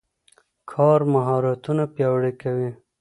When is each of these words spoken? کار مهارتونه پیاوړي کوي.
کار 0.71 0.99
مهارتونه 1.13 1.83
پیاوړي 1.93 2.31
کوي. 2.41 2.69